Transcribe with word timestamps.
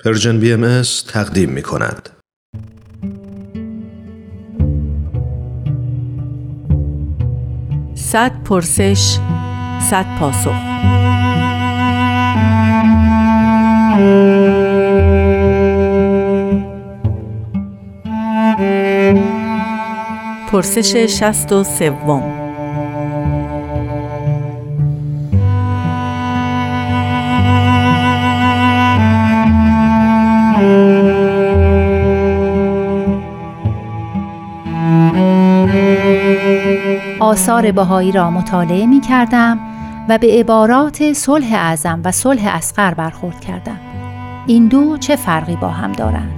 پرژن 0.00 0.40
بی 0.40 0.52
ام 0.52 0.82
تقدیم 1.08 1.50
می 1.50 1.62
کند. 1.62 2.08
صد 7.94 8.42
پرسش 8.44 9.18
صد 9.90 10.06
پاسخ 10.18 10.54
پرسش 20.52 20.96
شست 20.96 21.52
و 21.52 21.64
سوم 21.64 22.43
آثار 37.20 37.72
بهایی 37.72 38.12
را 38.12 38.30
مطالعه 38.30 38.86
می 38.86 39.00
کردم 39.00 39.58
و 40.08 40.18
به 40.18 40.26
عبارات 40.26 41.12
صلح 41.12 41.52
اعظم 41.52 42.00
و 42.04 42.12
صلح 42.12 42.42
اسقر 42.46 42.94
برخورد 42.94 43.40
کردم. 43.40 43.78
این 44.46 44.68
دو 44.68 44.96
چه 44.96 45.16
فرقی 45.16 45.56
با 45.56 45.68
هم 45.68 45.92
دارند؟ 45.92 46.30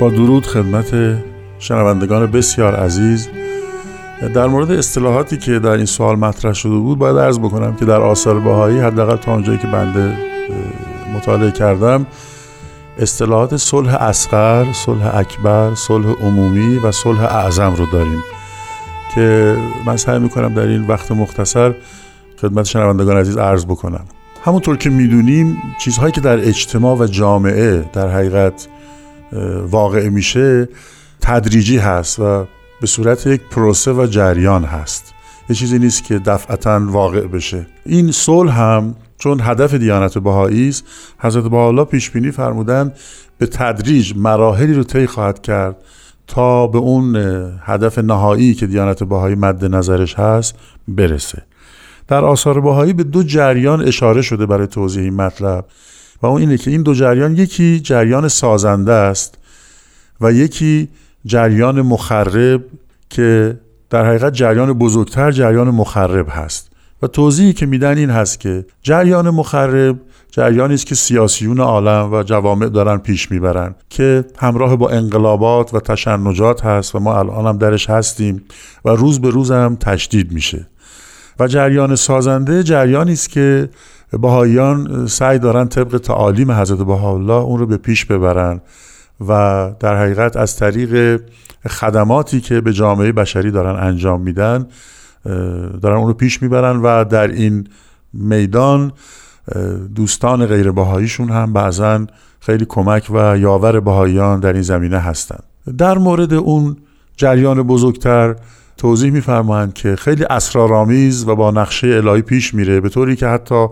با 0.00 0.10
درود 0.10 0.46
خدمت 0.46 1.16
شنوندگان 1.58 2.26
بسیار 2.26 2.76
عزیز 2.76 3.28
در 4.20 4.46
مورد 4.46 4.70
اصطلاحاتی 4.70 5.36
که 5.36 5.58
در 5.58 5.70
این 5.70 5.84
سوال 5.84 6.18
مطرح 6.18 6.52
شده 6.52 6.74
بود 6.74 6.98
باید 6.98 7.16
عرض 7.16 7.38
بکنم 7.38 7.76
که 7.76 7.84
در 7.84 8.00
آثار 8.00 8.40
باهایی 8.40 8.78
حداقل 8.78 9.16
تا 9.16 9.32
آنجایی 9.32 9.58
که 9.58 9.66
بنده 9.66 10.16
مطالعه 11.14 11.50
کردم 11.50 12.06
اصطلاحات 12.98 13.56
صلح 13.56 13.94
اسقر، 13.94 14.72
صلح 14.72 15.16
اکبر، 15.16 15.74
صلح 15.74 16.06
عمومی 16.06 16.78
و 16.78 16.92
صلح 16.92 17.24
اعظم 17.24 17.74
رو 17.74 17.86
داریم 17.86 18.22
که 19.14 19.56
من 19.86 19.96
سعی 19.96 20.18
می‌کنم 20.18 20.54
در 20.54 20.66
این 20.66 20.86
وقت 20.86 21.12
مختصر 21.12 21.74
خدمت 22.42 22.64
شنوندگان 22.64 23.16
عزیز 23.16 23.36
عرض 23.36 23.64
بکنم. 23.64 24.04
همونطور 24.44 24.76
که 24.76 24.90
می‌دونیم 24.90 25.62
چیزهایی 25.78 26.12
که 26.12 26.20
در 26.20 26.38
اجتماع 26.38 26.96
و 26.98 27.06
جامعه 27.06 27.84
در 27.92 28.08
حقیقت 28.08 28.68
واقع 29.70 30.08
میشه 30.08 30.68
تدریجی 31.20 31.78
هست 31.78 32.20
و 32.20 32.44
به 32.80 32.86
صورت 32.86 33.26
یک 33.26 33.40
پروسه 33.40 33.92
و 33.92 34.06
جریان 34.06 34.64
هست. 34.64 35.14
یه 35.48 35.56
چیزی 35.56 35.78
نیست 35.78 36.04
که 36.04 36.18
دفعتا 36.18 36.80
واقع 36.84 37.26
بشه. 37.26 37.66
این 37.86 38.12
صلح 38.12 38.60
هم 38.60 38.94
چون 39.18 39.40
هدف 39.42 39.74
دیانت 39.74 40.18
بهایی 40.18 40.68
است 40.68 40.84
حضرت 41.18 41.44
بهاءالله 41.44 41.84
پیش 41.84 42.10
بینی 42.10 42.30
فرمودن 42.30 42.92
به 43.38 43.46
تدریج 43.46 44.12
مراحلی 44.16 44.74
رو 44.74 44.84
طی 44.84 45.06
خواهد 45.06 45.42
کرد 45.42 45.76
تا 46.26 46.66
به 46.66 46.78
اون 46.78 47.16
هدف 47.60 47.98
نهایی 47.98 48.54
که 48.54 48.66
دیانت 48.66 49.04
بهایی 49.04 49.34
مد 49.34 49.64
نظرش 49.64 50.14
هست 50.14 50.54
برسه. 50.88 51.42
در 52.08 52.24
آثار 52.24 52.60
بهایی 52.60 52.92
به 52.92 53.04
دو 53.04 53.22
جریان 53.22 53.88
اشاره 53.88 54.22
شده 54.22 54.46
برای 54.46 54.66
توضیح 54.66 55.02
این 55.02 55.14
مطلب 55.14 55.64
و 56.22 56.26
اون 56.26 56.40
اینه 56.40 56.58
که 56.58 56.70
این 56.70 56.82
دو 56.82 56.94
جریان 56.94 57.36
یکی 57.36 57.80
جریان 57.80 58.28
سازنده 58.28 58.92
است 58.92 59.38
و 60.20 60.32
یکی 60.32 60.88
جریان 61.26 61.82
مخرب 61.82 62.64
که 63.10 63.58
در 63.90 64.06
حقیقت 64.06 64.32
جریان 64.32 64.72
بزرگتر 64.72 65.30
جریان 65.30 65.70
مخرب 65.70 66.26
هست. 66.30 66.70
و 67.02 67.06
توضیحی 67.06 67.52
که 67.52 67.66
میدن 67.66 67.98
این 67.98 68.10
هست 68.10 68.40
که 68.40 68.64
جریان 68.82 69.30
مخرب 69.30 69.96
جریانی 70.30 70.74
است 70.74 70.86
که 70.86 70.94
سیاسیون 70.94 71.60
عالم 71.60 72.12
و 72.12 72.22
جوامع 72.22 72.68
دارن 72.68 72.98
پیش 72.98 73.30
می‌برن 73.30 73.74
که 73.90 74.24
همراه 74.38 74.76
با 74.76 74.88
انقلابات 74.88 75.74
و 75.74 75.80
تشنجات 75.80 76.64
هست 76.64 76.94
و 76.94 76.98
ما 76.98 77.18
الان 77.18 77.46
هم 77.46 77.58
درش 77.58 77.90
هستیم 77.90 78.42
و 78.84 78.90
روز 78.90 79.20
به 79.20 79.30
روز 79.30 79.50
هم 79.50 79.76
تشدید 79.80 80.32
میشه. 80.32 80.66
و 81.40 81.46
جریان 81.46 81.96
سازنده 81.96 82.62
جریانی 82.62 83.12
است 83.12 83.30
که 83.30 83.68
بهاییان 84.12 85.06
سعی 85.06 85.38
دارن 85.38 85.68
طبق 85.68 85.98
تعالیم 85.98 86.50
حضرت 86.50 86.78
بهاءالله 86.78 87.32
اون 87.32 87.58
رو 87.58 87.66
به 87.66 87.76
پیش 87.76 88.04
ببرن. 88.04 88.60
و 89.20 89.70
در 89.80 89.96
حقیقت 89.96 90.36
از 90.36 90.56
طریق 90.56 91.20
خدماتی 91.68 92.40
که 92.40 92.60
به 92.60 92.72
جامعه 92.72 93.12
بشری 93.12 93.50
دارن 93.50 93.86
انجام 93.86 94.20
میدن 94.20 94.66
دارن 95.82 95.96
اون 95.96 96.06
رو 96.06 96.14
پیش 96.14 96.42
می‌برن 96.42 96.76
و 96.76 97.04
در 97.04 97.28
این 97.28 97.68
میدان 98.12 98.92
دوستان 99.94 100.46
غیر 100.46 100.70
بهاییشون 100.70 101.30
هم 101.30 101.52
بعضا 101.52 102.06
خیلی 102.40 102.66
کمک 102.68 103.10
و 103.10 103.38
یاور 103.38 103.80
بهاییان 103.80 104.40
در 104.40 104.52
این 104.52 104.62
زمینه 104.62 104.98
هستند 104.98 105.42
در 105.78 105.98
مورد 105.98 106.34
اون 106.34 106.76
جریان 107.16 107.62
بزرگتر 107.62 108.36
توضیح 108.76 109.10
میفرمایند 109.10 109.74
که 109.74 109.96
خیلی 109.96 110.24
اسرارآمیز 110.24 111.28
و 111.28 111.36
با 111.36 111.50
نقشه 111.50 111.86
الهی 111.86 112.22
پیش 112.22 112.54
میره 112.54 112.80
به 112.80 112.88
طوری 112.88 113.16
که 113.16 113.26
حتی 113.26 113.66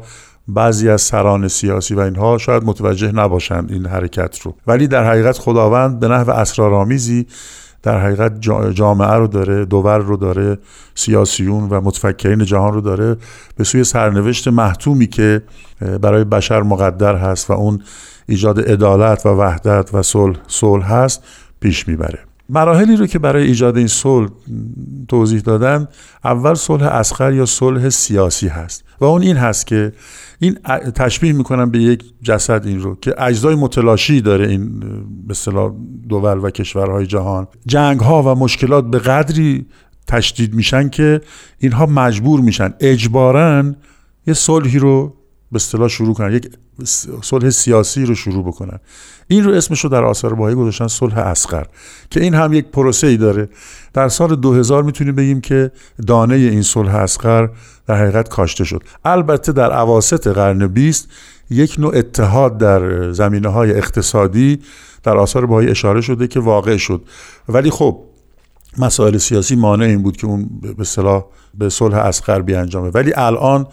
بعضی 0.49 0.89
از 0.89 1.03
سران 1.03 1.49
سیاسی 1.49 1.95
و 1.95 2.01
اینها 2.01 2.39
شاید 2.39 2.65
متوجه 2.65 3.13
نباشند 3.13 3.73
این 3.73 3.87
حرکت 3.87 4.39
رو. 4.41 4.55
ولی 4.67 4.87
در 4.87 5.11
حقیقت 5.11 5.39
خداوند 5.39 6.01
به 6.01 6.09
نحو 6.09 6.31
اسرارآمیزی 6.31 7.27
در 7.83 8.01
حقیقت 8.01 8.41
جامعه 8.75 9.15
رو 9.15 9.27
داره 9.27 9.65
دوور 9.65 9.99
رو 9.99 10.17
داره 10.17 10.59
سیاسیون 10.95 11.69
و 11.69 11.81
متفکرین 11.81 12.45
جهان 12.45 12.75
رو 12.75 12.81
داره 12.81 13.17
به 13.57 13.65
سوی 13.65 13.85
سرنوشت 13.85 14.49
محتومی 14.49 15.07
که 15.07 15.43
برای 16.01 16.25
بشر 16.25 16.63
مقدر 16.63 17.17
هست 17.17 17.51
و 17.51 17.53
اون 17.53 17.83
ایجاد 18.27 18.61
عدالت 18.71 19.27
و 19.27 19.29
وحدت 19.29 19.95
و 19.95 20.03
صلح 20.49 20.93
هست 20.93 21.23
پیش 21.61 21.89
می‌بره. 21.89 22.19
مراحلی 22.49 22.97
رو 22.97 23.07
که 23.07 23.19
برای 23.19 23.47
ایجاد 23.47 23.77
این 23.77 23.87
صلح 23.87 24.29
توضیح 25.09 25.41
دادن 25.41 25.89
اول 26.25 26.55
صلح 26.55 26.83
اسخر 26.85 27.33
یا 27.33 27.47
صلح 27.47 27.89
سیاسی 27.89 28.49
هست. 28.49 28.85
و 29.01 29.05
اون 29.05 29.23
این 29.23 29.37
هست 29.37 29.67
که 29.67 29.93
این 30.39 30.55
تشبیه 30.95 31.33
می‌کنم 31.33 31.71
به 31.71 31.79
یک 31.79 32.05
جسد 32.23 32.67
این 32.67 32.81
رو 32.81 32.95
که 32.95 33.15
اجزای 33.19 33.55
متلاشی 33.55 34.21
داره 34.21 34.49
این 34.49 34.81
به 34.81 35.31
اصطلاح 35.31 35.73
دول 36.09 36.39
و 36.39 36.51
کشورهای 36.51 37.07
جهان. 37.07 37.47
جنگ 37.67 38.01
ها 38.01 38.23
و 38.23 38.39
مشکلات 38.39 38.91
به 38.91 38.99
قدری 38.99 39.67
تشدید 40.07 40.55
میشن 40.55 40.89
که 40.89 41.21
اینها 41.59 41.87
مجبور 41.87 42.41
میشن 42.41 42.75
اجبارا 42.81 43.75
یه 44.27 44.35
صلحی 44.35 44.79
رو 44.79 45.15
به 45.55 45.57
اصطلاح 45.57 45.89
شروع 45.89 46.15
کنن 46.15 46.33
یک 46.33 46.51
صلح 47.23 47.51
سیاسی 47.51 48.05
رو 48.05 48.15
شروع 48.15 48.45
بکنن. 48.45 48.79
این 49.29 49.45
رو 49.45 49.53
اسمش 49.53 49.81
رو 49.81 49.91
در 49.91 50.05
آثار 50.05 50.35
باهایی 50.35 50.57
گذاشتن 50.57 50.87
صلح 50.87 51.19
اسقر 51.19 51.67
که 52.11 52.21
این 52.21 52.35
هم 52.35 52.53
یک 52.53 52.67
پروسه 52.67 53.07
ای 53.07 53.17
داره. 53.17 53.49
در 53.93 54.09
سال 54.09 54.37
2000 54.37 54.83
می‌تونیم 54.83 55.15
بگیم 55.15 55.41
که 55.41 55.71
دانه 56.07 56.35
این 56.35 56.63
صلح 56.63 56.95
اسقر 56.95 57.49
در 57.87 57.95
حقیقت 57.95 58.29
کاشته 58.29 58.65
شد. 58.65 58.83
البته 59.05 59.53
در 59.53 59.73
عواست 59.73 60.27
قرن 60.27 60.67
20 60.67 61.09
یک 61.51 61.77
نوع 61.79 61.97
اتحاد 61.97 62.59
در 62.59 63.13
زمینه 63.13 63.49
های 63.49 63.71
اقتصادی 63.71 64.61
در 65.03 65.17
آثار 65.17 65.47
باهایی 65.47 65.69
اشاره 65.69 66.01
شده 66.01 66.27
که 66.27 66.41
واقع 66.41 66.77
شد. 66.77 67.03
ولی 67.49 67.71
خب 67.71 68.01
مسائل 68.79 69.19
سیاسی 69.19 69.57
مانع 69.57 69.85
این 69.85 70.03
بود 70.03 70.17
که 70.17 70.27
اون 70.27 70.49
به 70.63 70.75
اصطلاح 70.81 71.25
به 71.59 71.69
صلح 71.69 71.97
اسقر 71.97 72.43
بیانجامه. 72.43 72.91
ولی 72.91 73.13
الان 73.17 73.67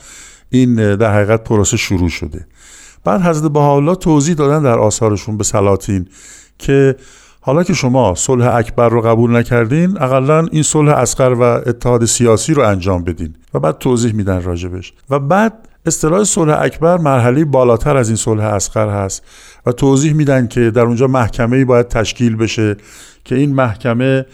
این 0.51 0.95
در 0.95 1.13
حقیقت 1.13 1.43
پروسه 1.43 1.77
شروع 1.77 2.09
شده. 2.09 2.45
بعد 3.03 3.21
حضرت 3.21 3.51
بهاءالله 3.51 3.95
توضیح 3.95 4.35
دادن 4.35 4.63
در 4.63 4.79
آثارشون 4.79 5.37
به 5.37 5.43
سلاطین 5.43 6.07
که 6.57 6.95
حالا 7.41 7.63
که 7.63 7.73
شما 7.73 8.15
صلح 8.15 8.55
اکبر 8.55 8.89
رو 8.89 9.01
قبول 9.01 9.35
نکردین 9.35 10.01
اقلا 10.01 10.45
این 10.51 10.63
صلح 10.63 10.91
اسقر 10.91 11.33
و 11.33 11.41
اتحاد 11.41 12.05
سیاسی 12.05 12.53
رو 12.53 12.63
انجام 12.63 13.03
بدین 13.03 13.35
و 13.53 13.59
بعد 13.59 13.77
توضیح 13.77 14.13
میدن 14.13 14.41
راجبش. 14.41 14.93
و 15.09 15.19
بعد 15.19 15.67
اصطلاح 15.85 16.23
صلح 16.23 16.61
اکبر 16.61 16.97
مرحله 16.97 17.45
بالاتر 17.45 17.97
از 17.97 18.07
این 18.07 18.15
صلح 18.15 18.43
اسقر 18.43 18.89
هست 18.89 19.23
و 19.65 19.71
توضیح 19.71 20.13
میدن 20.13 20.47
که 20.47 20.71
در 20.71 20.81
اونجا 20.81 21.07
محکمه 21.07 21.65
باید 21.65 21.87
تشکیل 21.87 22.35
بشه 22.35 22.77
که 23.25 23.35
این 23.35 23.55
محکمه 23.55 24.25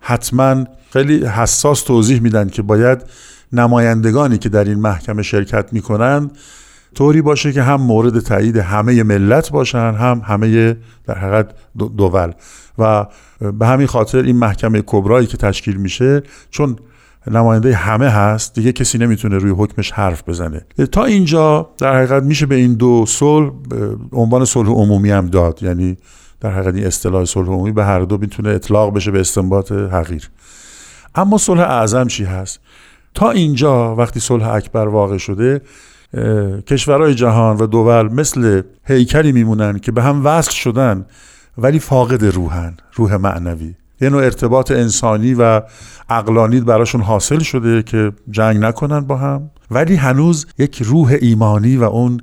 حتما 0.00 0.64
خیلی 0.92 1.26
حساس 1.26 1.82
توضیح 1.82 2.20
میدن 2.20 2.48
که 2.48 2.62
باید 2.62 3.02
نمایندگانی 3.52 4.38
که 4.38 4.48
در 4.48 4.64
این 4.64 4.78
محکمه 4.78 5.22
شرکت 5.22 5.72
می‌کنن 5.72 6.30
طوری 6.94 7.22
باشه 7.22 7.52
که 7.52 7.62
هم 7.62 7.80
مورد 7.80 8.20
تایید 8.20 8.56
همه 8.56 9.02
ملت 9.02 9.50
باشن 9.50 9.94
هم 9.94 10.22
همه 10.24 10.76
در 11.06 11.18
حقیقت 11.18 11.50
دول. 11.96 12.32
و 12.78 13.06
به 13.58 13.66
همین 13.66 13.86
خاطر 13.86 14.18
این 14.18 14.36
محکمه 14.36 14.82
کبرایی 14.86 15.26
که 15.26 15.36
تشکیل 15.36 15.76
میشه 15.76 16.22
چون 16.50 16.76
نماینده 17.30 17.74
همه 17.74 18.08
هست 18.08 18.54
دیگه 18.54 18.72
کسی 18.72 18.98
نمی‌تونه 18.98 19.38
روی 19.38 19.50
حکمش 19.50 19.90
حرف 19.90 20.28
بزنه. 20.28 20.66
تا 20.92 21.04
اینجا 21.04 21.68
در 21.78 21.96
حقیقت 21.96 22.22
میشه 22.22 22.46
به 22.46 22.54
این 22.54 22.74
دو 22.74 23.04
صلح 23.08 23.50
عنوان 24.12 24.44
صلح 24.44 24.68
عمومی 24.68 25.10
هم 25.10 25.26
داد. 25.26 25.62
یعنی 25.62 25.96
در 26.40 26.50
حقیقت 26.50 26.74
این 26.74 26.86
اصطلاح 26.86 27.24
صلح 27.24 27.48
عمومی 27.48 27.72
به 27.72 27.84
هر 27.84 28.00
دو 28.00 28.18
می‌تونه 28.18 28.48
اطلاق 28.48 28.94
بشه 28.94 29.10
به 29.10 29.20
استنباط 29.20 29.72
حقیر. 29.72 30.30
اما 31.14 31.38
صلح 31.38 31.60
اعظم 31.60 32.06
چی 32.06 32.24
هست؟ 32.24 32.60
تا 33.16 33.30
اینجا 33.30 33.94
وقتی 33.94 34.20
صلح 34.20 34.48
اکبر 34.48 34.88
واقع 34.88 35.16
شده 35.16 35.60
کشورهای 36.66 37.14
جهان 37.14 37.56
و 37.56 37.66
دول 37.66 38.12
مثل 38.12 38.62
هیکلی 38.84 39.32
میمونن 39.32 39.78
که 39.78 39.92
به 39.92 40.02
هم 40.02 40.26
وصل 40.26 40.52
شدن 40.52 41.06
ولی 41.58 41.78
فاقد 41.78 42.24
روحن 42.24 42.76
روح 42.94 43.16
معنوی. 43.16 43.74
یه 44.00 44.08
نوع 44.08 44.24
ارتباط 44.24 44.70
انسانی 44.70 45.34
و 45.34 45.62
اقلانی 46.08 46.60
براشون 46.60 47.00
حاصل 47.00 47.38
شده 47.38 47.82
که 47.82 48.12
جنگ 48.30 48.58
نکنن 48.58 49.00
با 49.00 49.16
هم 49.16 49.50
ولی 49.70 49.94
هنوز 49.94 50.46
یک 50.58 50.82
روح 50.82 51.16
ایمانی 51.20 51.76
و 51.76 51.84
اون 51.84 52.20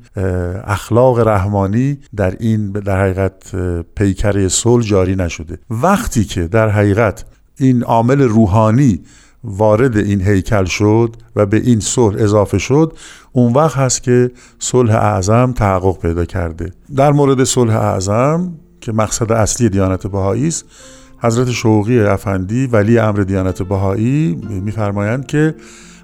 اخلاق 0.63 1.27
رحمانی 1.27 1.97
در 2.15 2.35
این 2.39 2.71
در 2.71 3.01
حقیقت 3.01 3.55
پیکره 3.95 4.47
صلح 4.47 4.83
جاری 4.83 5.15
نشده. 5.15 5.57
وقتی 5.69 6.23
که 6.23 6.47
در 6.47 6.69
حقیقت 6.69 7.25
این 7.57 7.83
عامل 7.83 8.21
روحانی 8.21 8.99
وارد 9.43 9.97
این 9.97 10.21
هیکل 10.21 10.65
شد 10.65 11.15
و 11.35 11.45
به 11.45 11.57
این 11.57 11.79
صلح 11.79 12.23
اضافه 12.23 12.57
شد 12.57 12.97
اون 13.31 13.53
وقت 13.53 13.77
هست 13.77 14.03
که 14.03 14.31
صلح 14.59 14.95
اعظم 14.95 15.51
تحقق 15.51 15.99
پیدا 15.99 16.25
کرده. 16.25 16.71
در 16.95 17.11
مورد 17.11 17.43
صلح 17.43 17.75
اعظم 17.75 18.53
که 18.81 18.91
مقصد 18.91 19.31
اصلی 19.31 19.69
دیانت 19.69 20.07
بهایی 20.07 20.47
است 20.47 20.65
حضرت 21.17 21.51
شوقی 21.51 21.99
افندی 21.99 22.67
ولی 22.67 22.99
امر 22.99 23.19
دیانت 23.19 23.63
بهایی 23.63 24.35
میفرمایند 24.49 25.25
که 25.25 25.55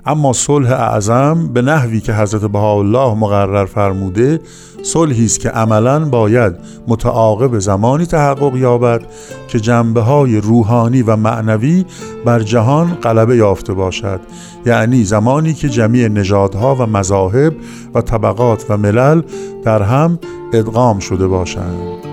اما 0.09 0.33
صلح 0.33 0.71
اعظم 0.71 1.47
به 1.53 1.61
نحوی 1.61 2.01
که 2.01 2.13
حضرت 2.13 2.41
بهاءالله 2.41 3.15
مقرر 3.15 3.65
فرموده 3.65 4.39
صلحی 4.83 5.25
است 5.25 5.39
که 5.39 5.50
عملا 5.50 6.00
باید 6.06 6.53
متعاقب 6.88 7.59
زمانی 7.59 8.06
تحقق 8.06 8.56
یابد 8.56 9.01
که 9.47 9.59
جنبه 9.59 10.01
های 10.01 10.38
روحانی 10.38 11.01
و 11.01 11.15
معنوی 11.15 11.85
بر 12.25 12.39
جهان 12.39 12.97
غلبه 13.03 13.38
یافته 13.38 13.73
باشد. 13.73 14.19
یعنی 14.65 15.03
زمانی 15.03 15.53
که 15.53 15.69
جمیع 15.69 16.07
نژادها 16.07 16.75
و 16.75 16.85
مذاهب 16.85 17.53
و 17.94 18.01
طبقات 18.01 18.65
و 18.69 18.77
ملل 18.77 19.21
در 19.63 19.81
هم 19.83 20.19
ادغام 20.53 21.00
شده 21.00 21.27
باشند. 21.27 22.08